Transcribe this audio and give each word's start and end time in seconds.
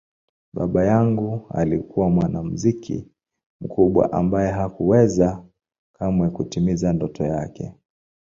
Baba 0.53 0.85
yangu 0.85 1.45
alikuwa 1.51 2.09
mwanamuziki 2.09 3.07
mkubwa 3.61 4.13
ambaye 4.13 4.51
hakuweza 4.51 5.43
kamwe 5.93 6.29
kutimiza 6.29 6.93
ndoto 6.93 7.23
yake. 7.23 7.73